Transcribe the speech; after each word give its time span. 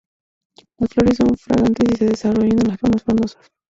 Los 0.79 0.89
flores 0.89 1.17
son 1.17 1.37
fragantes 1.37 1.91
y 1.93 1.97
se 1.97 2.05
desarrollan 2.05 2.59
en 2.59 2.69
las 2.69 2.81
ramas 2.81 3.03
frondosas. 3.03 3.51